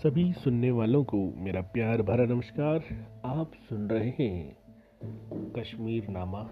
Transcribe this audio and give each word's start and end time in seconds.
सभी 0.00 0.32
सुनने 0.32 0.70
वालों 0.70 1.04
को 1.04 1.34
मेरा 1.36 1.60
प्यार 1.60 2.02
भरा 2.02 2.24
नमस्कार। 2.24 2.84
आप 3.24 3.50
सुन 3.54 3.90
रहे 3.90 4.10
हैं 4.10 4.56
कश्मीर 5.52 6.08
नामा। 6.08 6.48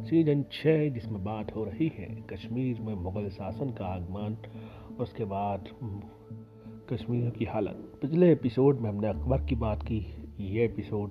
सीज़न 0.00 0.42
छः 0.42 0.90
जिसमें 0.90 1.24
बात 1.24 1.56
हो 1.56 1.64
रही 1.64 1.92
है, 1.98 2.24
कश्मीर 2.32 2.80
में 2.80 2.94
मुग़ल 2.94 3.28
शासन 3.28 3.70
का 3.70 3.86
आगमन 3.86 4.36
उसके 5.00 5.24
बाद 5.24 5.64
कश्मीर 6.92 7.30
की 7.30 7.44
हालत। 7.44 7.98
पिछले 8.02 8.32
एपिसोड 8.32 8.80
में 8.80 8.90
हमने 8.90 9.08
अकबर 9.08 9.44
की 9.44 9.54
बात 9.54 9.82
की। 9.82 10.06
ये 10.40 10.64
एपिसोड 10.64 11.10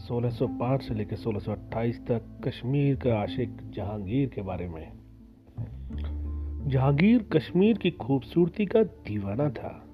1605 0.00 0.82
से 0.82 0.94
लेकर 0.94 1.16
1628 1.16 2.06
तक 2.06 2.40
कश्मीर 2.48 2.96
का 2.96 3.18
आशिक 3.18 3.70
जहांगीर 3.70 4.28
के 4.28 4.42
बारे 4.42 4.68
में 4.68 5.01
जहांगीर 6.66 7.22
कश्मीर 7.32 7.78
की 7.78 7.90
खूबसूरती 7.90 8.64
का 8.66 8.82
दीवाना 8.82 9.48
था। 9.50 9.84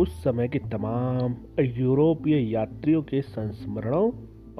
उस 0.00 0.22
समय 0.24 0.48
के 0.48 0.58
तमाम 0.58 1.34
यूरोपीय 1.60 2.52
यात्रियों 2.52 3.02
के 3.02 3.20
संस्मरणों 3.22 4.10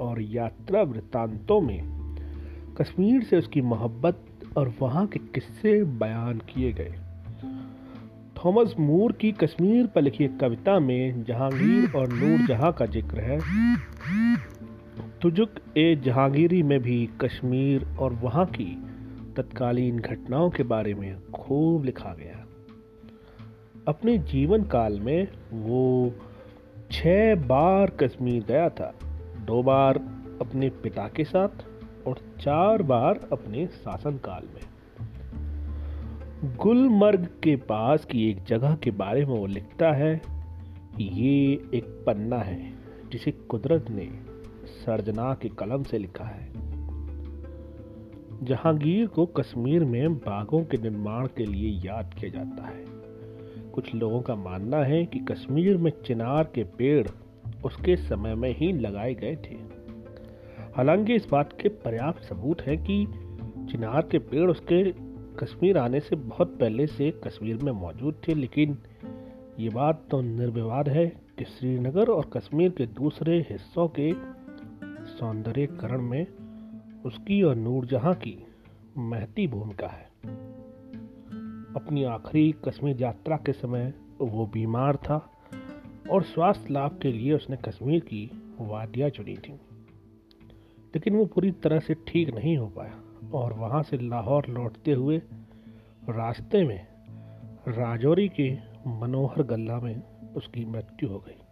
और 0.05 0.21
यात्रा 0.21 0.81
वृत्तांतों 0.81 1.61
में 1.61 1.81
कश्मीर 2.79 3.23
से 3.23 3.37
उसकी 3.37 3.61
मोहब्बत 3.61 4.23
और 4.57 4.73
वहाँ 4.81 5.05
के 5.07 5.19
किस्से 5.19 5.83
बयान 5.83 6.37
किए 6.37 6.71
गए। 6.73 6.93
थॉमस 8.45 8.75
मूर 8.79 9.11
की 9.11 9.31
कश्मीर 9.31 9.87
पर 9.87 10.01
लिखी 10.01 10.27
कविता 10.27 10.79
में 10.79 11.23
जहांगीर 11.23 11.91
और 11.95 12.13
नूर 12.13 12.47
जहाँ 12.47 12.71
का 12.73 12.85
ज़िक्र 12.85 13.19
है, 13.19 13.39
तुजुक 15.21 15.49
ए 15.77 15.95
जहांगीरी 15.95 16.63
में 16.63 16.79
भी 16.79 17.09
कश्मीर 17.21 17.85
और 17.99 18.13
वहाँ 18.13 18.45
की 18.45 18.82
तत्कालीन 19.35 19.99
घटनाओं 19.99 20.49
के 20.49 20.63
बारे 20.63 20.93
में 20.93 21.31
खूब 21.31 21.83
लिखा 21.83 22.13
गया। 22.13 22.45
अपने 23.87 24.17
जीवन 24.17 24.63
काल 24.63 24.99
में 24.99 25.27
वो 25.53 26.11
छह 26.91 27.35
बार 27.35 27.89
कश्मीर 27.89 28.43
गया 28.43 28.69
था। 28.69 28.93
दो 29.45 29.63
बार 29.63 29.97
अपने 30.41 30.69
पिता 30.69 31.07
के 31.07 31.23
साथ 31.23 31.65
और 32.07 32.17
चार 32.41 32.81
बार 32.81 33.29
अपने 33.31 33.67
शासनकाल 33.67 34.47
में। 34.55 34.73
गुलमर्ग 36.55 37.25
के 37.25 37.55
पास 37.55 38.05
की 38.05 38.29
एक 38.29 38.43
जगह 38.43 38.75
के 38.75 38.91
बारे 38.91 39.25
में 39.25 39.39
वो 39.39 39.45
लिखता 39.45 39.91
है, 39.91 40.21
ये 40.99 41.53
एक 41.73 42.03
पन्ना 42.07 42.37
है, 42.37 42.73
जिसे 43.11 43.31
कुदरत 43.31 43.85
ने 43.89 44.09
सर्जना 44.65 45.33
के 45.33 45.49
कलम 45.49 45.83
से 45.83 45.97
लिखा 45.97 46.25
है। 46.25 46.62
जहांगीर 48.43 49.07
को 49.07 49.25
कश्मीर 49.25 49.85
में 49.85 50.15
बागों 50.15 50.63
के 50.63 50.77
निर्माण 50.77 51.27
के 51.27 51.45
लिए 51.45 51.69
याद 51.85 52.13
किया 52.19 52.31
जाता 52.31 52.63
है। 52.63 52.85
कुछ 53.71 53.95
लोगों 53.95 54.21
का 54.21 54.35
मानना 54.35 54.77
है 54.77 55.05
कि 55.05 55.19
कश्मीर 55.19 55.77
में 55.77 55.91
चिनार 56.05 56.43
के 56.43 56.63
पेड़ 56.63 57.07
उसके 57.65 57.95
समय 57.95 58.35
में 58.35 58.55
ही 58.57 58.73
लगाए 58.73 59.13
गए 59.13 59.35
थे। 59.35 59.55
हालाँकि 60.77 61.15
इस 61.15 61.27
बात 61.31 61.53
के 61.61 61.69
पर्याप्त 61.69 62.23
सबूत 62.23 62.61
हैं 62.61 62.77
कि 62.83 63.05
चिनार 63.71 64.07
के 64.11 64.19
पेड़ 64.19 64.51
उसके 64.51 64.91
कश्मीर 65.39 65.77
आने 65.77 65.99
से 65.99 66.15
बहुत 66.15 66.57
पहले 66.59 66.87
से 66.87 67.11
कश्मीर 67.11 67.57
में 67.57 67.71
मौजूद 67.71 68.21
थे, 68.27 68.33
लेकिन 68.33 68.77
ये 69.59 69.69
बात 69.69 70.07
तो 70.11 70.21
निर्विवाद 70.21 70.89
है 70.89 71.07
कि 71.07 71.45
श्रीनगर 71.45 72.07
और 72.07 72.29
कश्मीर 72.37 72.69
के 72.69 72.85
दूसरे 72.85 73.39
हिस्सों 73.49 73.87
के 73.87 74.13
सौंदर्यकरण 75.05 76.01
में 76.01 76.25
उसकी 77.05 77.43
और 77.43 77.55
नूरजहां 77.55 78.13
की 78.13 78.47
महती 78.97 79.47
भूमिका 79.47 79.87
है। 79.87 80.05
अपनी 81.75 82.03
आखिरी 82.03 82.55
कश्मीर 82.65 83.01
यात्रा 83.01 83.37
के 83.37 83.53
समय 83.53 83.93
वो 84.21 84.45
बीमार 84.45 84.95
था 84.95 85.29
और 86.11 86.23
स्वास्थ्य 86.23 86.73
लाभ 86.73 86.99
के 87.01 87.11
लिए 87.11 87.33
उसने 87.33 87.57
कश्मीर 87.57 87.99
की 87.99 88.31
वादियाँ 88.59 89.09
चुनी 89.09 89.37
थी। 89.37 89.53
लेकिन 90.95 91.15
वो 91.15 91.25
पूरी 91.25 91.51
तरह 91.51 91.79
से 91.79 91.93
ठीक 91.93 92.35
नहीं 92.35 92.57
हो 92.57 92.67
पाया 92.67 92.99
और 93.33 93.53
वहाँ 93.53 93.83
से 93.83 93.97
लाहौर 93.97 94.45
लौटते 94.49 94.91
हुए 94.91 95.17
रास्ते 96.09 96.63
में 96.63 96.87
राजौरी 97.67 98.29
के 98.29 98.53
मनोहर 98.87 99.43
गल्ला 99.43 99.79
में 99.79 100.01
उसकी 100.33 100.65
मृत्यु 100.65 101.09
हो 101.09 101.19
गई। 101.19 101.42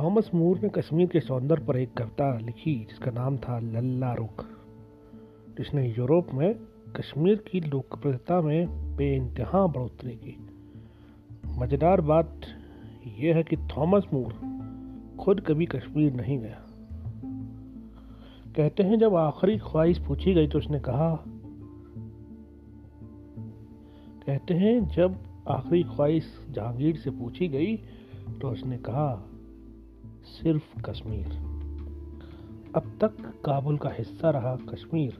थॉमस 0.00 0.30
मूर 0.34 0.58
ने 0.58 0.68
कश्मीर 0.68 1.06
के 1.06 1.20
सौंदर्य 1.20 1.64
पर 1.64 1.76
एक 1.76 1.94
कविता 1.94 2.38
लिखी, 2.38 2.74
जिसका 2.74 3.10
नाम 3.10 3.36
था 3.36 3.58
लल्ला 3.58 4.14
रुख। 4.14 4.44
जिसने 5.58 5.94
यूरोप 5.98 6.28
में 6.34 6.54
कश्मीर 6.96 7.36
की 7.36 7.60
लोकप्रियता 7.60 8.40
में 8.40 8.66
बे 8.96 9.16
इंतहा 9.16 9.66
बढ़ोतरी 9.66 10.12
की। 10.12 10.36
मज़ेदार 11.58 12.00
बात 12.00 12.40
यह 13.18 13.36
है 13.36 13.42
कि 13.42 13.56
थॉमस 13.56 14.06
मूर 14.12 14.32
खुद 15.20 15.40
कभी 15.40 15.66
कश्मीर 15.66 16.12
नहीं 16.12 16.38
गया। 16.38 16.60
कहते 18.56 18.82
हैं, 18.82 18.98
जब 18.98 19.14
आखिरी 19.14 19.58
ख्वाहिश 19.58 19.98
पूछी 19.98 20.34
गई 20.34 20.48
तो 20.48 20.58
उसने 20.58 20.80
कहा, 20.80 21.24
कहते 24.26 24.54
हैं, 24.54 24.88
जब 24.88 25.18
आखिरी 25.48 25.82
ख्वाहिश 25.82 26.46
जहांगीर 26.50 26.96
से 26.96 27.10
पूछी 27.10 27.48
गई 27.48 27.76
तो 28.40 28.50
उसने 28.50 28.78
कहा 28.78 29.30
सिर्फ़ 30.24 30.82
कश्मीर। 30.82 31.26
अब 32.76 32.98
तक 33.00 33.42
काबुल 33.44 33.76
का 33.76 33.90
हिस्सा 33.90 34.30
रहा 34.30 34.56
कश्मीर, 34.56 35.18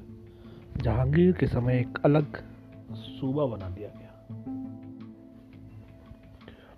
जहांगीर 0.76 1.32
के 1.32 1.46
समय 1.46 1.78
एक 1.78 1.98
अलग 2.04 2.44
सूबा 2.92 3.46
बना 3.46 3.70
दिया 3.70 3.88
गया। 3.88 4.00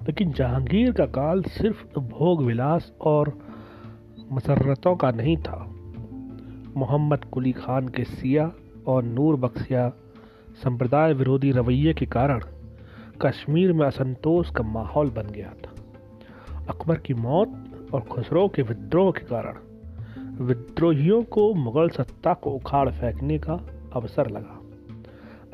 लेकिन 0.07 0.33
जहांगीर 0.33 0.93
का 0.93 1.07
काल 1.07 1.43
सिर्फ़ 1.43 1.99
भोग 1.99 2.43
विलास 2.43 2.93
और 3.01 3.39
मसरतों 4.33 4.97
का 4.97 5.11
नहीं 5.11 5.37
था। 5.37 5.73
मोहम्मद 6.77 7.25
कुली 7.25 7.53
खान 7.53 7.89
के 7.89 8.05
सिया 8.05 8.53
और 8.87 9.03
नूर 9.03 9.37
बख्शिया 9.37 9.93
संप्रदाय 10.55 11.13
विरोधी 11.13 11.51
रवैये 11.51 11.95
के 11.95 12.07
कारण 12.07 12.41
कश्मीर 13.23 13.73
में 13.73 13.87
असंतोष 13.87 14.51
का 14.51 14.63
माहौल 14.63 15.11
बन 15.11 15.27
गया 15.27 15.53
था। 15.53 15.73
अकबर 16.69 16.97
की 16.97 17.15
मौत 17.15 17.66
और 17.95 18.01
खुसरो 18.01 18.49
के 18.49 18.63
विद्रोह 18.63 19.11
के 19.13 19.25
कारण 19.27 19.57
विद्रोहियों 20.45 21.23
को 21.23 21.55
मुगल 21.55 21.89
सत्ता 21.89 22.33
को 22.35 22.51
उखाड़ 22.51 22.89
फेंकने 22.91 23.39
का 23.39 23.55
अवसर 23.93 24.31
लगा। 24.31 24.57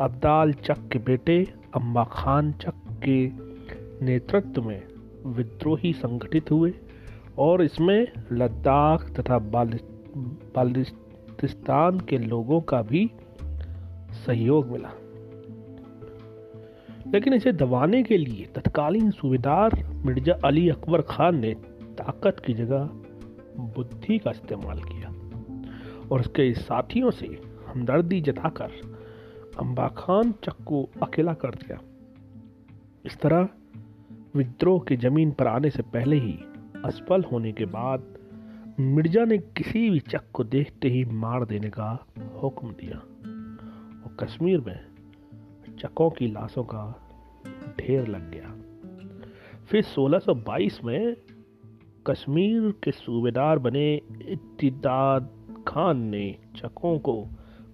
अब्दाल 0.01 0.53
चक 0.53 0.89
के 0.93 0.99
बेटे 0.99 1.37
अम्बा 1.75 2.05
खान 2.05 2.53
चक 2.53 2.75
के 3.05 3.19
नेतृत्व 4.05 4.63
में 4.63 4.83
विद्रोही 5.27 5.93
संगठित 5.93 6.51
हुए 6.51 6.73
और 7.39 7.63
इसमें 7.63 8.09
लद्दाख 8.33 9.11
तथा 9.11 9.39
बालिस्तान 10.57 12.01
के 12.01 12.19
लोगों 12.19 12.61
का 12.61 12.83
भी 12.83 13.11
सहयोग 14.27 14.67
मिला। 14.67 14.91
लेकिन 17.13 17.35
इसे 17.35 17.53
दबाने 17.53 18.03
के 18.03 18.17
लिए 18.17 18.47
तत्कालीन 18.55 19.11
सूबेदार 19.11 19.71
मिर्ज़ा 20.07 20.35
अली 20.45 20.69
अकबर 20.69 21.01
खान 21.03 21.41
ने 21.41 21.55
ताकत 22.03 22.37
की 22.47 22.55
जगह 22.55 22.85
बुद्धि 23.77 24.19
का 24.19 24.31
इस्तेमाल 24.31 24.81
किया 24.83 25.09
और 26.13 26.21
उसके 26.21 26.55
साथियों 26.55 27.11
से 27.11 27.27
हमदर्दी 27.67 28.21
जताकर 28.21 28.71
अम्बा 29.59 29.89
खान 29.89 30.33
चक 30.33 30.65
को 30.67 30.89
अकेला 31.03 31.35
कर 31.35 31.51
दिया। 31.51 31.79
इस 33.05 33.19
तरह 33.19 33.49
विद्रोह 34.37 34.81
की 34.81 34.97
ज़मीन 34.97 35.31
पर 35.31 35.47
आने 35.47 35.71
से 35.71 35.83
पहले 35.83 36.17
ही 36.17 36.39
असफल 36.85 37.25
होने 37.33 37.53
के 37.53 37.65
बाद 37.65 38.19
मिर्ज़ा 38.81 39.25
ने 39.25 39.39
किसी 39.39 39.91
भी 39.91 39.99
चक 39.99 40.31
को 40.33 40.45
देखते 40.45 40.89
ही 40.89 41.05
मार 41.05 41.45
देने 41.45 41.71
का 41.71 42.07
हुक्म 42.43 42.69
दिया 42.69 42.99
और 44.05 44.17
कश्मीर 44.21 44.61
में 44.61 44.81
चकों 45.79 46.11
की 46.11 46.27
लाशों 46.27 46.65
का 46.65 47.09
ढेर 47.81 48.07
लग 48.07 48.31
गया। 48.31 48.55
फिर 49.67 49.83
1622 49.83 50.85
में 50.85 51.17
कश्मीर 52.07 52.71
के 52.85 52.91
सूबेदार 52.91 53.59
बने 53.59 53.95
इतिदाद 54.29 55.29
खान 55.69 56.01
ने 56.05 56.39
चकों 56.57 56.99
को 56.99 57.15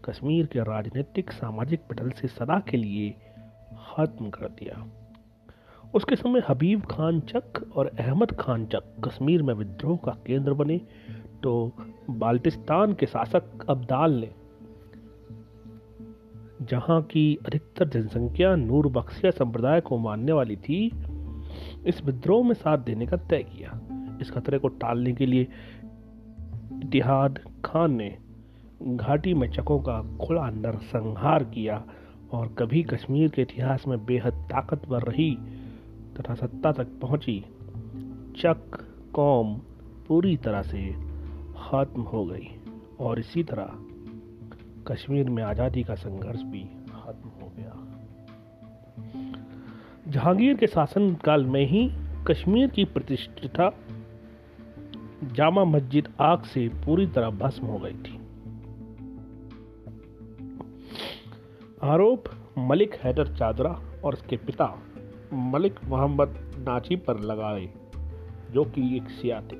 कश्मीर 0.04 0.46
के 0.46 0.60
राजनीतिक 0.60 1.32
सामाजिक 1.32 1.80
पटल 1.90 2.10
से 2.10 2.28
सदा 2.28 2.58
के 2.60 2.76
लिए 2.76 3.10
खत्म 3.88 4.28
कर 4.30 4.48
दिया। 4.48 4.84
उसके 5.94 6.16
समय 6.16 6.42
हबीब 6.48 6.84
खान 6.86 7.20
चक 7.20 7.62
और 7.76 7.86
अहमद 7.98 8.32
खान 8.32 8.66
चक 8.66 8.94
कश्मीर 9.04 9.42
में 9.42 9.54
विद्रोह 9.54 9.96
का 9.96 10.12
केंद्र 10.26 10.54
बने 10.54 10.78
तो 11.42 11.72
बाल्टिस्तान 12.10 12.92
के 12.92 13.06
शासक 13.06 13.66
अब्दाल 13.70 14.14
ने 14.14 14.30
जहाँ 16.62 17.02
की 17.02 17.38
अधिकतर 17.46 17.88
जनसंख्या 17.88 18.54
नूर 18.56 18.88
बख्शिया 18.88 19.30
संप्रदाय 19.30 19.80
को 19.80 19.98
मानने 19.98 20.32
वाली 20.32 20.56
थी, 20.56 20.86
इस 21.86 22.02
विद्रोह 22.04 22.46
में 22.46 22.54
साथ 22.54 22.78
देने 22.78 23.06
का 23.06 23.16
तय 23.16 23.42
किया। 23.42 23.80
इस 24.20 24.30
खतरे 24.30 24.58
को 24.58 24.68
टालने 24.68 25.12
के 25.12 25.26
लिए 25.26 25.46
इतिहाद 26.84 27.38
खान 27.64 27.94
ने 27.94 28.16
घाटी 28.82 29.34
में 29.34 29.50
चकों 29.50 29.78
का 29.80 30.00
खुला 30.26 30.48
नरसंहार 30.50 31.44
किया 31.44 31.82
और 32.32 32.48
कभी 32.58 32.82
कश्मीर 32.82 33.28
के 33.28 33.42
इतिहास 33.42 33.84
में 33.88 34.04
बेहद 34.04 34.34
ताकतवर 34.50 35.02
रही 35.02 35.34
तथा 36.18 36.34
सत्ता 36.34 36.72
तक 36.72 36.98
पहुँची। 37.02 37.40
चक 38.36 38.78
कौम 39.14 39.54
पूरी 40.08 40.36
तरह 40.36 40.62
से 40.62 40.92
खत्म 41.58 42.02
हो 42.02 42.24
गई 42.24 42.48
और 43.00 43.18
इसी 43.18 43.42
तरह 43.42 43.70
कश्मीर 44.86 45.30
में 45.30 45.42
आज़ादी 45.42 45.82
का 45.82 45.94
संघर्ष 45.94 46.42
भी 46.42 46.62
खत्म 46.90 47.28
हो 47.40 47.52
गया। 47.56 47.74
जहांगीर 50.08 50.56
के 50.56 50.66
शासनकाल 50.66 51.44
में 51.46 51.66
ही 51.66 51.88
कश्मीर 52.28 52.68
की 52.68 52.84
प्रतिष्ठिता 52.84 53.68
जामा 55.24 55.64
मस्जिद 55.64 56.08
आग 56.20 56.42
से 56.42 56.68
पूरी 56.68 57.06
तरह 57.06 57.30
भस्म 57.30 57.66
हो 57.66 57.78
गई 57.78 57.94
थी। 57.94 58.20
आरोप, 61.82 62.24
मलिक 62.58 62.94
हैदर 62.94 63.36
चादरा 63.36 63.80
और 64.04 64.12
उसके 64.12 64.36
पिता 64.36 64.82
मलिक 65.32 65.74
मोहम्मद 65.84 66.52
नाची 66.58 66.96
पर 66.96 67.20
लगाए, 67.20 67.70
जो 68.50 68.64
कि 68.64 68.96
एक 68.96 69.10
सिया 69.10 69.40
थे। 69.40 69.56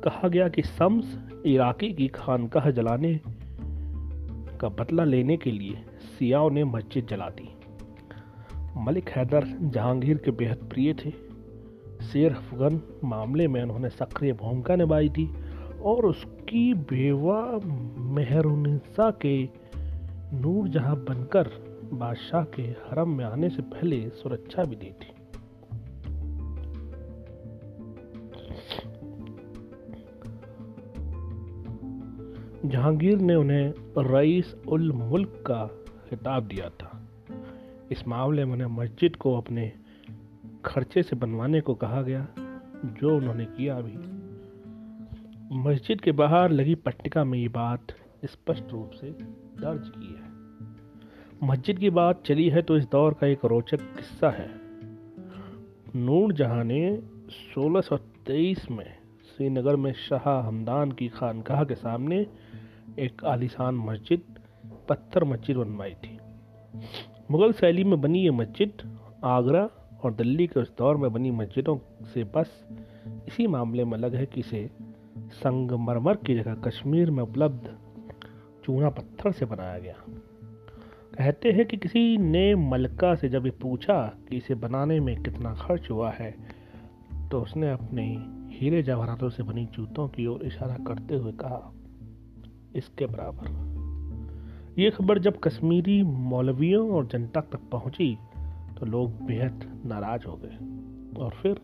कहा 0.00 0.28
गया 0.28 0.48
कि 0.48 0.62
शम्स 0.62 1.18
इराकी 1.46 1.92
की 1.92 2.08
खानकाह 2.08 2.70
जलाने 2.70 3.20
का 4.60 4.68
बदला 4.68 5.04
लेने 5.04 5.36
के 5.36 5.50
लिए 5.50 5.84
सियाओं 6.00 6.50
ने 6.50 6.64
मस्जिद 6.64 7.06
जला 7.06 7.28
दी। 7.28 7.48
मलिक 8.76 9.08
हैदर 9.08 9.44
जहांगीर 9.60 10.16
के 10.16 10.30
बेहद 10.30 10.56
प्रिय 10.56 10.94
थे। 10.94 11.31
शेर 12.12 12.32
अफगन 12.32 12.80
मामले 13.04 13.48
में 13.48 13.62
उन्होंने 13.62 13.88
सक्रिय 13.88 14.32
भूमिका 14.32 14.76
निभाई 14.76 15.08
थी 15.08 15.34
और 15.82 16.06
उसकी 16.06 16.74
बेवा 16.74 17.60
मेहरुनिसा 17.98 19.10
के 19.10 19.48
नूर 20.36 20.68
जहाँ 20.68 20.96
बनकर 20.96 21.50
बादशाह 21.92 22.44
के 22.44 22.62
हरम 22.62 23.16
में 23.16 23.24
आने 23.24 23.48
से 23.48 23.62
पहले 23.62 24.08
सुरक्षा 24.08 24.64
भी 24.64 24.76
दी 24.76 24.86
थी। 24.86 25.12
जहांगीर 32.68 33.18
ने 33.18 33.34
उन्हें 33.34 33.74
रईस 33.98 34.56
उल 34.68 34.92
मुल्क 34.92 35.44
का 35.46 35.66
खिताब 36.10 36.42
दिया 36.42 36.68
था। 36.68 37.08
इस 37.90 38.08
मामले 38.08 38.44
में 38.44 38.52
उन्हें 38.52 38.68
मस्जिद 38.68 39.16
को 39.16 39.36
अपने 39.36 39.72
खर्चे 40.64 41.02
से 41.02 41.16
बनवाने 41.16 41.60
को 41.60 41.74
कहा 41.74 42.02
गया, 42.02 42.26
जो 42.84 43.16
उन्होंने 43.16 43.44
किया 43.44 43.80
भी। 43.80 43.96
मस्जिद 45.58 46.00
के 46.00 46.12
बाहर 46.12 46.50
लगी 46.50 46.74
पट्टिका 46.74 47.24
में 47.24 47.38
ये 47.38 47.48
बात 47.48 47.80
स्पष्ट 48.24 48.64
रूप 48.70 48.90
से 48.90 49.10
दर्ज 49.60 49.88
की 49.88 50.06
है। 50.06 50.32
मस्जिद 51.48 51.78
की 51.78 51.90
बात 51.90 52.22
चली 52.26 52.48
है 52.48 52.62
तो 52.62 52.76
इस 52.76 52.84
दौर 52.84 53.14
का 53.14 53.26
एक 53.26 53.44
रोचक 53.44 53.80
किस्सा 53.80 54.30
है। 54.30 54.50
नूर 55.96 56.32
जहाँ 56.32 56.64
ने 56.64 57.02
1623 57.54 58.70
में 58.70 58.98
श्रीनगर 59.24 59.76
में 59.76 59.92
शाह 59.92 60.48
हमदान 60.48 60.92
की 60.92 61.08
खानकाह 61.08 61.64
के 61.64 61.74
सामने 61.74 62.26
एक 62.98 63.24
आलिशान 63.24 63.74
मस्जिद, 63.74 64.22
पत्थर 64.88 65.24
मस्जिद 65.24 65.56
बनवाई 65.56 65.94
थी। 65.94 66.18
मुगल 67.30 67.52
शैली 67.52 67.84
में 67.84 68.00
बनी 68.00 68.18
ये 68.18 68.30
मस्जिद 68.30 68.98
आगरा 69.24 69.68
और 70.02 70.12
दिल्ली 70.12 70.46
के 70.46 70.60
उस 70.60 70.72
दौर 70.78 70.96
में 70.96 71.12
बनी 71.12 71.30
मस्जिदों 71.30 71.76
से 72.04 72.24
बस 72.24 72.50
इसी 73.28 73.46
मामले 73.46 73.84
में 73.84 73.92
अलग 73.92 74.14
है 74.14 74.26
कि 74.26 74.40
इसे 74.40 74.70
संगमरमर 75.32 76.16
की 76.16 76.34
जगह 76.34 76.54
कश्मीर 76.54 77.10
में 77.10 77.22
उपलब्ध 77.22 77.74
चूना 78.64 78.90
पत्थर 78.90 79.32
से 79.32 79.46
बनाया 79.46 79.78
गया। 79.78 79.94
कहते 81.18 81.52
हैं 81.52 81.66
कि 81.66 81.76
किसी 81.76 82.16
ने 82.16 82.54
मलका 82.54 83.14
से 83.14 83.28
जब 83.28 83.50
पूछा 83.58 83.96
कि 84.28 84.36
इसे 84.36 84.54
बनाने 84.54 84.98
में 85.00 85.22
कितना 85.22 85.54
खर्च 85.54 85.90
हुआ 85.90 86.10
है 86.10 86.34
तो 87.30 87.40
उसने 87.40 87.70
अपने 87.70 88.04
हीरे 88.52 88.82
जवाहरातों 88.82 89.28
से 89.30 89.42
बनी 89.42 89.64
जूतों 89.66 90.08
की 90.08 90.26
ओर 90.26 90.42
इशारा 90.42 90.76
करते 90.86 91.16
हुए 91.16 91.32
कहा, 91.32 91.72
इसके 92.74 93.06
बराबर। 93.06 93.46
ये 94.78 94.90
खबर 94.90 95.18
जब 95.18 95.38
कश्मीरी 95.40 96.02
मौलवियों 96.02 96.90
और 96.90 97.06
जनता 97.06 97.40
तक 97.40 97.60
पहुँची 97.72 98.16
तो 98.82 98.86
लोग 98.86 99.10
बेहद 99.24 99.82
नाराज़ 99.86 100.24
हो 100.26 100.36
गए 100.36 100.54
और 101.20 101.30
फिर 101.32 101.56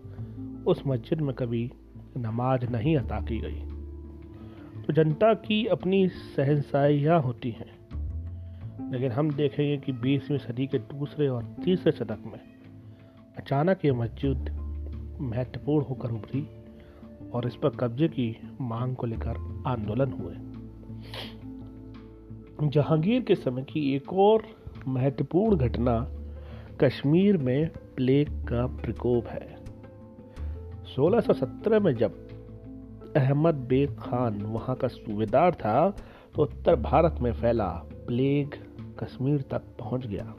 उस 0.67 0.83
मस्जिद 0.87 1.21
में 1.21 1.35
कभी 1.35 1.71
नमाज़ 2.17 2.65
नहीं 2.65 2.97
अता 2.97 3.21
की 3.21 3.39
गई। 3.39 4.83
तो 4.83 4.93
जनता 4.93 5.33
की 5.35 5.67
अपनी 5.67 6.09
सहनसाइयाँ 6.09 7.21
होती 7.23 7.51
हैं, 7.51 7.71
लेकिन 8.91 9.13
हम 9.13 9.31
देखेंगे 9.31 9.77
कि 9.77 9.93
बीसवीं 9.93 10.39
सदी 10.39 10.67
के 10.67 10.79
दूसरे 10.79 11.29
और 11.29 11.43
तीसरे 11.65 11.93
शतक 11.93 12.19
में 12.27 12.41
अचानक 13.37 13.85
ये 13.85 13.93
मस्जिद 13.93 14.51
महत्वपूर्ण 15.21 15.85
होकर 15.85 16.11
उभरी 16.11 16.47
और 17.31 17.47
इस 17.47 17.57
पर 17.57 17.69
कब्जे 17.71 18.09
की 18.09 18.37
मांग 18.61 18.95
को 18.97 19.07
लेकर 19.07 19.65
आंदोलन 19.67 20.13
हुए। 20.13 20.35
जहांगीर 22.69 23.23
के 23.23 23.35
समय 23.35 23.63
की 23.63 23.95
एक 23.95 24.13
और 24.13 24.43
महत्वपूर्ण 24.89 25.57
घटना 25.57 25.99
कश्मीर 26.81 27.37
में 27.37 27.69
प्लेग 27.97 28.29
का 28.29 28.67
प्रकोप 28.67 29.27
है। 29.27 29.57
1617 30.87 31.81
में 31.81 31.95
जब 31.95 32.29
अहमद 33.17 33.55
बेग 33.55 33.97
खान 33.99 34.43
वहाँ 34.43 34.77
का 34.77 34.89
सूबेदार 34.89 35.55
था 35.55 35.91
तो 36.35 36.43
उत्तर 36.43 36.77
भारत 36.77 37.17
में 37.21 37.33
फैला 37.33 37.69
प्लेग 38.07 38.55
कश्मीर 38.99 39.41
तक 39.41 39.63
पहुँच 39.79 40.07
गया। 40.07 40.35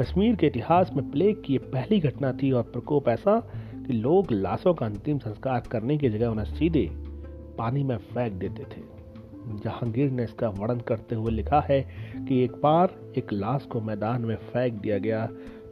कश्मीर 0.00 0.36
के 0.36 0.46
इतिहास 0.46 0.90
में 0.96 1.10
प्लेग 1.10 1.42
की 1.44 1.58
पहली 1.58 2.00
घटना 2.00 2.32
थी 2.32 2.52
और 2.52 2.62
प्रकोप 2.62 3.08
ऐसा 3.08 3.38
कि 3.86 3.92
लोग 3.92 4.32
लाशों 4.32 4.74
का 4.74 4.86
अंतिम 4.86 5.18
संस्कार 5.18 5.60
करने 5.60 5.98
की 5.98 6.08
जगह 6.08 6.26
उन्हें 6.26 6.46
सीधे 6.46 6.88
पानी 7.58 7.84
में 7.84 7.96
फेंक 7.96 8.32
देते 8.32 8.62
थे। 8.62 9.01
जहांगीर 9.58 10.10
ने 10.10 10.24
इसका 10.24 10.48
वर्णन 10.48 10.80
करते 10.80 11.14
हुए 11.14 11.32
लिखा 11.32 11.60
है 11.60 11.80
कि 12.18 12.42
एक 12.44 12.52
बार 12.52 12.94
एक 13.16 13.32
लाश 13.32 13.64
को 13.64 13.80
मैदान 13.80 14.24
में 14.24 14.36
फेंक 14.36 14.80
दिया 14.80 14.98
गया 14.98 15.26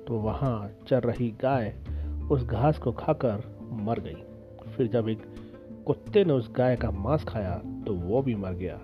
तो 0.06 0.18
वहाँ 0.18 0.70
चर 0.88 1.02
रही 1.02 1.28
गाय 1.42 1.74
उस 2.32 2.44
घास 2.44 2.78
को 2.78 2.92
खाकर 2.92 3.42
मर 3.82 4.00
गई। 4.00 4.22
फिर 4.72 4.86
जब 4.86 5.08
एक 5.08 5.22
कुत्ते 5.86 6.24
ने 6.24 6.32
उस 6.32 6.50
गाय 6.56 6.76
का 6.76 6.90
मांस 6.90 7.24
खाया 7.24 7.54
तो 7.86 7.94
वो 7.94 8.22
भी 8.22 8.34
मर 8.34 8.52
गया। 8.52 8.78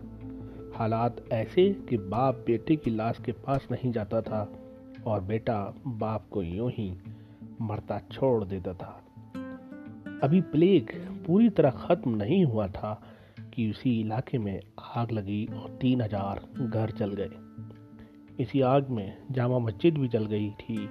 हालात 0.74 1.16
ऐसे 1.32 1.68
कि 1.88 1.96
बाप 1.96 2.44
बेटे 2.46 2.76
की 2.76 2.90
लाश 2.90 3.18
के 3.26 3.32
पास 3.32 3.66
नहीं 3.70 3.92
जाता 3.92 4.20
था 4.20 4.48
और 5.06 5.20
बेटा 5.20 5.58
बाप 5.86 6.28
को 6.30 6.42
यूँ 6.42 6.70
ही 6.70 6.92
मरता 7.62 8.00
छोड़ 8.12 8.44
देता 8.44 8.72
था। 8.72 9.00
अभी 10.22 10.40
प्लेग 10.40 10.90
पूरी 11.26 11.48
तरह 11.50 11.70
खत्म 11.70 12.14
नहीं 12.16 12.44
हुआ 12.44 12.66
था 12.68 13.00
कि 13.54 13.70
उसी 13.70 14.00
इलाके 14.00 14.38
में 14.38 14.60
आग 14.96 15.12
लगी 15.12 15.46
और 15.46 15.78
तीन 15.80 16.00
हज़ार 16.00 16.40
घर 16.60 16.90
जल 16.90 17.12
गए। 17.12 18.42
इसी 18.42 18.60
आग 18.60 18.88
में 18.88 19.18
जामा 19.30 19.58
मस्जिद 19.58 19.98
भी 19.98 20.08
जल 20.08 20.26
गई 20.26 20.50
थी, 20.50 20.88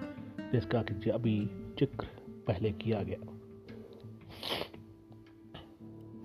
जिसका 0.51 0.81
कि 0.81 1.09
अभी 1.09 1.39
ज़िक्र 1.79 2.07
पहले 2.47 2.71
किया 2.71 3.03
गया। 3.03 3.17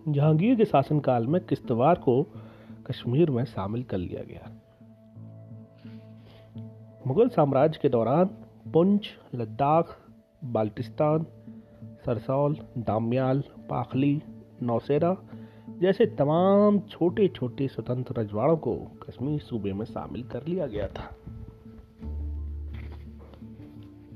जहांगीर 0.09 0.57
के 0.57 0.65
शासनकाल 0.65 1.27
में 1.27 1.45
किश्तवार 1.45 1.95
को 1.95 2.23
कश्मीर 2.87 3.31
में 3.31 3.45
शामिल 3.45 3.83
कर 3.83 3.99
लिया 3.99 4.23
गया। 4.23 4.57
मुगल 7.07 7.29
साम्राज्य 7.29 7.79
के 7.83 7.89
दौरान 7.89 8.27
पुंछ, 8.73 9.11
लद्दाख, 9.35 9.97
बाल्टिस्तान, 10.45 11.27
सरसौल, 12.07 12.57
दाम्याल, 12.79 13.41
पाखली, 13.71 14.23
नौसेरा 14.63 15.17
जैसे 15.81 16.07
तमाम 16.07 16.79
छोटे 16.79 17.29
छोटे 17.29 17.69
स्वतंत्र 17.69 18.21
रजवाड़ों 18.21 18.57
को 18.57 18.77
कश्मीर 18.77 19.41
सूबे 19.41 19.73
में 19.73 19.85
शामिल 19.85 20.23
कर 20.23 20.47
लिया 20.47 20.67
गया 20.67 20.87
था। 20.87 21.17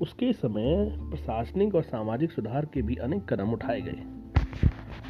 उसके 0.02 0.33
समय 0.33 0.97
प्रशासनिक 1.11 1.75
और 1.75 1.83
सामाजिक 1.83 2.33
सुधार 2.33 2.64
के 2.64 2.83
भी 2.83 2.97
अनेक 2.97 3.33
कदम 3.33 3.52
उठाए 3.52 3.80
गए। 3.80 4.02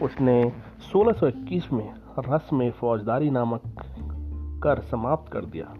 उसने 0.02 0.52
1621 0.92 1.72
में 1.72 1.94
रस्म 2.18 2.70
फौजदारी 2.70 3.30
नामक 3.30 3.62
कर 4.62 4.80
समाप्त 4.80 5.32
कर 5.32 5.44
दिया, 5.44 5.74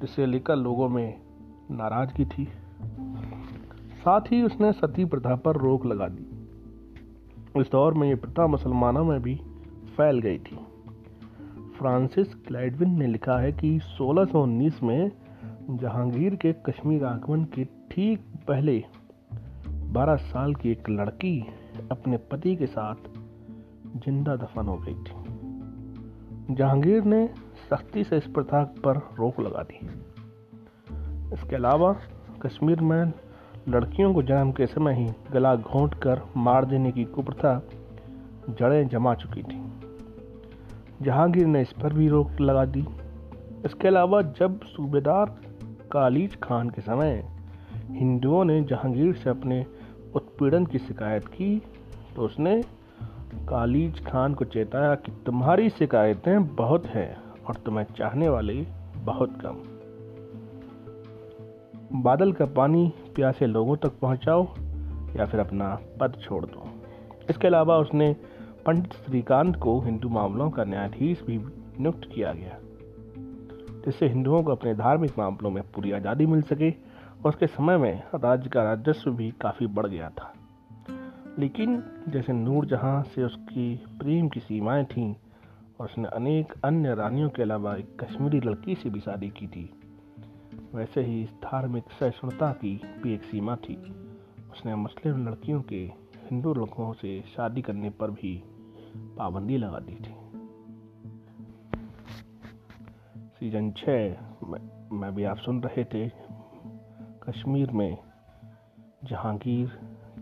जिसे 0.00 0.26
लेकर 0.26 0.56
लोगों 0.56 0.88
में 0.88 1.20
नाराज़गी 1.70 2.24
थी। 2.24 2.48
साथ 4.04 4.20
ही 4.20 4.42
उसने 4.42 4.72
सती 4.72 5.04
प्रथा 5.04 5.36
पर 5.36 5.56
रोक 5.56 5.86
लगा 5.86 6.08
दी। 6.08 6.26
इस 7.60 7.70
दौर 7.72 7.94
में 7.94 8.08
ये 8.08 8.14
प्रथा 8.14 8.46
मुसलमानों 8.46 9.04
में 9.04 9.22
भी 9.22 9.40
फैल 9.96 10.18
गई 10.18 10.38
थी। 10.38 10.56
फ्रांसिस 11.78 12.34
क्लाइडविन 12.34 12.98
ने 12.98 13.06
लिखा 13.06 13.38
है 13.38 13.52
कि 13.52 13.78
1619 13.78 14.82
में 14.82 15.10
जहांगीर 15.70 16.34
के 16.34 16.52
कश्मीर 16.52 17.04
आगमन 17.04 17.44
के 17.44 17.64
ठीक 17.64 18.20
पहले 18.48 18.84
12 19.92 20.16
साल 20.16 20.54
की 20.54 20.70
एक 20.70 20.90
लड़की 20.90 21.46
अपने 21.90 22.16
पति 22.16 22.56
के 22.56 22.66
साथ 22.66 23.08
ज़िंदा 23.96 24.36
दफन 24.36 24.66
हो 24.66 24.76
गई 24.76 24.94
थी। 24.94 26.54
जहांगीर 26.54 27.04
ने 27.04 27.26
सख्ती 27.70 28.04
से 28.04 28.16
इस 28.16 28.26
प्रथा 28.26 28.64
पर 28.84 28.96
रोक 28.96 29.40
लगा 29.40 29.62
दी। 29.62 29.86
इसके 31.34 31.56
अलावा 31.56 31.92
कश्मीर 32.42 32.80
में 32.80 33.12
लड़कियों 33.68 34.14
को 34.14 34.22
जन्म 34.22 34.52
के 34.52 34.66
समय 34.66 34.94
ही 34.94 35.10
गला 35.32 35.56
घोंट 35.56 35.94
कर 35.94 36.22
मार 36.36 36.64
देने 36.64 36.92
की 36.92 37.04
कुप्रथा 37.04 37.62
जड़ें 38.50 38.88
जमा 38.88 39.14
चुकी 39.14 39.42
थी। 39.42 39.85
जहांगीर 41.02 41.46
ने 41.46 41.60
इस 41.62 41.72
पर 41.72 41.92
भी 41.92 42.08
रोक 42.08 42.40
लगा 42.40 42.64
दी। 42.64 42.84
इसके 43.64 43.88
अलावा 43.88 44.22
जब 44.38 44.60
सूबेदार 44.64 45.34
कालीज 45.92 46.36
खान 46.42 46.70
के 46.70 46.82
समय 46.82 47.24
हिंदुओं 47.90 48.44
ने 48.44 48.60
जहांगीर 48.62 49.14
से 49.14 49.30
अपने 49.30 49.64
उत्पीड़न 50.14 50.66
की 50.66 50.78
शिकायत 50.78 51.26
की 51.28 51.62
तो 52.16 52.22
उसने 52.22 52.62
कालीज 53.48 54.04
खान 54.06 54.34
को 54.34 54.44
चेताया 54.44 54.94
कि 54.94 55.12
तुम्हारी 55.26 55.68
शिकायतें 55.70 56.46
बहुत 56.56 56.86
हैं 56.86 57.16
और 57.48 57.54
तुम्हें 57.56 57.84
चाहने 57.96 58.28
वाले 58.28 58.54
बहुत 58.98 59.38
कम। 59.40 59.62
बादल 62.02 62.32
का 62.32 62.46
पानी 62.46 62.92
प्यासे 63.14 63.46
लोगों 63.46 63.76
तक 63.76 63.98
पहुंचाओ 64.00 64.46
या 65.16 65.26
फिर 65.26 65.40
अपना 65.40 65.78
पद 66.00 66.18
छोड़ 66.20 66.44
दो। 66.44 66.66
इसके 67.30 67.46
अलावा 67.48 67.76
उसने 67.78 68.16
पंडित 68.66 68.92
श्रीकांत 68.94 69.56
को 69.56 69.80
हिंदू 69.80 70.08
मामलों 70.08 70.48
का 70.50 70.64
न्यायाधीश 70.64 71.20
भी 71.22 71.36
नियुक्त 71.38 72.08
किया 72.14 72.32
गया, 72.32 72.56
जिससे 73.84 74.06
हिंदुओं 74.08 74.42
को 74.42 74.50
अपने 74.52 74.72
धार्मिक 74.74 75.18
मामलों 75.18 75.50
में 75.50 75.62
पूरी 75.72 75.92
आज़ादी 75.92 76.26
मिल 76.26 76.42
सके 76.42 76.70
और 76.70 77.28
उसके 77.28 77.46
समय 77.46 77.76
में 77.76 78.02
राज्य 78.14 78.50
का 78.50 78.62
राजस्व 78.62 79.10
भी 79.10 79.30
काफ़ी 79.40 79.66
बढ़ 79.66 79.86
गया 79.86 80.08
था। 80.10 80.32
लेकिन 81.38 81.82
जैसे 82.08 82.32
नूर 82.32 82.66
जहाँ 82.66 83.02
से 83.04 83.24
उसकी 83.24 83.74
प्रेम 83.98 84.28
की 84.28 84.40
सीमाएँ 84.40 84.84
थीं 84.86 85.14
और 85.80 85.86
उसने 85.86 86.08
अनेक 86.08 86.52
अन्य 86.64 86.94
रानियों 86.94 87.28
के 87.28 87.42
अलावा 87.42 87.76
एक 87.76 87.96
कश्मीरी 88.00 88.40
लड़की 88.40 88.74
से 88.74 88.90
भी 88.90 89.00
शादी 89.00 89.28
की 89.28 89.46
थी, 89.46 89.70
वैसे 90.74 91.02
ही 91.02 91.22
इस 91.22 91.30
धार्मिक 91.44 91.92
सहिष्णुता 92.00 92.50
की 92.54 92.80
भी 93.02 93.14
एक 93.14 93.22
सीमा 93.22 93.56
थी। 93.58 93.76
उसने 94.52 94.74
मुस्लिम 94.74 95.26
लड़कियों 95.28 95.62
के 95.62 95.84
हिंदू 96.30 96.54
लड़कों 96.54 96.92
से 96.92 97.20
शादी 97.36 97.62
करने 97.62 97.90
पर 97.90 98.10
भी 98.10 98.42
पाबंदी 98.96 99.56
लगा 99.56 99.78
दी 99.78 99.94
थी। 99.94 100.16
सीज़न 103.38 103.70
छः 103.70 104.16
में, 104.92 105.14
भी 105.14 105.24
आप 105.24 105.36
सुन 105.36 105.62
रहे 105.62 105.84
थे 105.84 106.08
कश्मीर 107.28 107.70
में 107.70 107.98
जहांगीर 109.04 109.68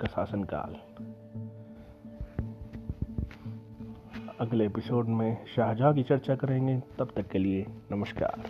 का 0.00 0.06
शासनकाल। 0.06 0.76
अगले 4.40 4.66
एपिसोड 4.66 5.08
में 5.08 5.46
शाहजहाँ 5.46 5.94
की 5.94 6.02
चर्चा 6.02 6.34
करेंगे 6.34 6.82
तब 6.98 7.12
तक 7.16 7.28
के 7.28 7.38
लिए 7.38 7.66
नमस्कार। 7.92 8.42